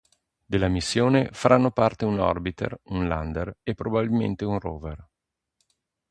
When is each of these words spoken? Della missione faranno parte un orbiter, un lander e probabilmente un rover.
Della 0.47 0.67
missione 0.67 1.29
faranno 1.31 1.69
parte 1.69 2.05
un 2.05 2.17
orbiter, 2.17 2.75
un 2.85 3.07
lander 3.07 3.57
e 3.61 3.75
probabilmente 3.75 4.43
un 4.45 4.57
rover. 4.59 5.07